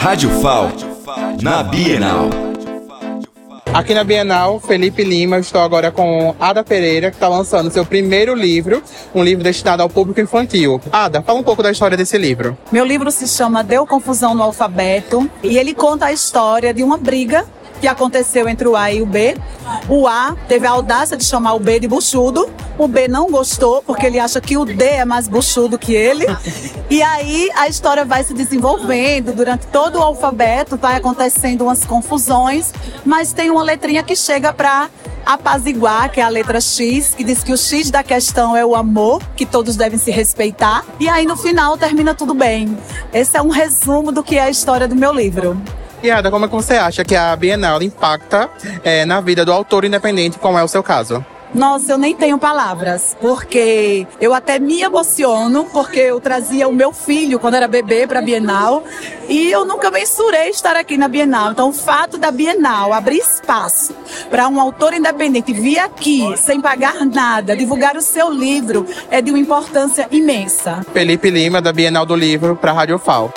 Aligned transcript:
Rádio 0.00 0.30
FAL, 0.40 0.70
na 1.42 1.60
Bienal. 1.60 2.30
Aqui 3.74 3.92
na 3.92 4.04
Bienal, 4.04 4.60
Felipe 4.60 5.02
Lima, 5.02 5.40
estou 5.40 5.60
agora 5.60 5.90
com 5.90 6.36
Ada 6.38 6.62
Pereira, 6.62 7.10
que 7.10 7.16
está 7.16 7.26
lançando 7.26 7.68
seu 7.68 7.84
primeiro 7.84 8.32
livro, 8.32 8.80
um 9.12 9.24
livro 9.24 9.42
destinado 9.42 9.82
ao 9.82 9.90
público 9.90 10.20
infantil. 10.20 10.80
Ada, 10.92 11.20
fala 11.20 11.40
um 11.40 11.42
pouco 11.42 11.64
da 11.64 11.72
história 11.72 11.96
desse 11.96 12.16
livro. 12.16 12.56
Meu 12.70 12.84
livro 12.84 13.10
se 13.10 13.26
chama 13.26 13.64
Deu 13.64 13.84
Confusão 13.88 14.36
no 14.36 14.42
Alfabeto 14.44 15.28
e 15.42 15.58
ele 15.58 15.74
conta 15.74 16.06
a 16.06 16.12
história 16.12 16.72
de 16.72 16.84
uma 16.84 16.96
briga 16.96 17.44
que 17.80 17.88
aconteceu 17.88 18.48
entre 18.48 18.68
o 18.68 18.76
A 18.76 18.92
e 18.92 19.02
o 19.02 19.06
B. 19.06 19.36
O 19.88 20.06
A 20.06 20.36
teve 20.46 20.64
a 20.64 20.70
audácia 20.70 21.16
de 21.16 21.24
chamar 21.24 21.54
o 21.54 21.60
B 21.60 21.80
de 21.80 21.88
buchudo. 21.88 22.48
O 22.78 22.86
B 22.86 23.08
não 23.08 23.28
gostou 23.28 23.82
porque 23.82 24.06
ele 24.06 24.20
acha 24.20 24.40
que 24.40 24.56
o 24.56 24.64
D 24.64 24.84
é 24.84 25.04
mais 25.04 25.26
buchudo 25.26 25.76
que 25.76 25.92
ele. 25.92 26.24
E 26.88 27.02
aí 27.02 27.50
a 27.56 27.66
história 27.66 28.04
vai 28.04 28.22
se 28.22 28.32
desenvolvendo 28.32 29.34
durante 29.34 29.66
todo 29.66 29.98
o 29.98 30.02
alfabeto, 30.02 30.76
vai 30.76 30.96
acontecendo 30.96 31.62
umas 31.62 31.84
confusões, 31.84 32.72
mas 33.04 33.32
tem 33.32 33.50
uma 33.50 33.64
letrinha 33.64 34.02
que 34.04 34.14
chega 34.14 34.52
para 34.52 34.88
apaziguar, 35.26 36.10
que 36.10 36.20
é 36.20 36.22
a 36.22 36.28
letra 36.28 36.60
X, 36.60 37.14
que 37.14 37.24
diz 37.24 37.42
que 37.42 37.52
o 37.52 37.56
X 37.56 37.90
da 37.90 38.04
questão 38.04 38.56
é 38.56 38.64
o 38.64 38.76
amor, 38.76 39.20
que 39.34 39.44
todos 39.44 39.76
devem 39.76 39.98
se 39.98 40.12
respeitar. 40.12 40.84
E 41.00 41.08
aí 41.08 41.26
no 41.26 41.36
final 41.36 41.76
termina 41.76 42.14
tudo 42.14 42.32
bem. 42.32 42.78
Esse 43.12 43.36
é 43.36 43.42
um 43.42 43.50
resumo 43.50 44.12
do 44.12 44.22
que 44.22 44.38
é 44.38 44.42
a 44.42 44.50
história 44.50 44.86
do 44.86 44.94
meu 44.94 45.12
livro. 45.12 45.60
E 46.00 46.12
Ada, 46.12 46.30
como 46.30 46.44
é 46.44 46.48
que 46.48 46.54
você 46.54 46.74
acha 46.74 47.04
que 47.04 47.16
a 47.16 47.34
Bienal 47.34 47.82
impacta 47.82 48.48
é, 48.84 49.04
na 49.04 49.20
vida 49.20 49.44
do 49.44 49.52
autor 49.52 49.84
independente, 49.84 50.38
como 50.38 50.56
é 50.56 50.62
o 50.62 50.68
seu 50.68 50.80
caso? 50.80 51.24
Nossa, 51.54 51.92
eu 51.92 51.98
nem 51.98 52.14
tenho 52.14 52.38
palavras, 52.38 53.16
porque 53.20 54.06
eu 54.20 54.34
até 54.34 54.58
me 54.58 54.82
emociono, 54.82 55.64
porque 55.72 56.00
eu 56.00 56.20
trazia 56.20 56.68
o 56.68 56.72
meu 56.72 56.92
filho 56.92 57.38
quando 57.38 57.54
era 57.54 57.66
bebê 57.66 58.06
para 58.06 58.18
a 58.18 58.22
Bienal 58.22 58.84
e 59.28 59.50
eu 59.50 59.64
nunca 59.64 59.90
mensurei 59.90 60.50
estar 60.50 60.76
aqui 60.76 60.96
na 60.96 61.08
Bienal. 61.08 61.52
Então, 61.52 61.70
o 61.70 61.72
fato 61.72 62.18
da 62.18 62.30
Bienal 62.30 62.92
abrir 62.92 63.18
espaço 63.18 63.94
para 64.30 64.48
um 64.48 64.60
autor 64.60 64.92
independente 64.92 65.52
vir 65.52 65.78
aqui 65.78 66.36
sem 66.36 66.60
pagar 66.60 67.04
nada, 67.06 67.56
divulgar 67.56 67.96
o 67.96 68.02
seu 68.02 68.30
livro, 68.30 68.86
é 69.10 69.22
de 69.22 69.30
uma 69.30 69.38
importância 69.38 70.06
imensa. 70.10 70.84
Felipe 70.92 71.30
Lima, 71.30 71.60
da 71.62 71.72
Bienal 71.72 72.04
do 72.04 72.14
Livro, 72.14 72.56
para 72.56 72.72
a 72.72 72.74
Rádio 72.74 72.98
FAO. 72.98 73.32